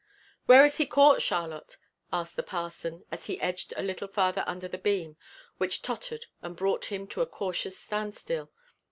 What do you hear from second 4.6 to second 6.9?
the beam, which tottered and brought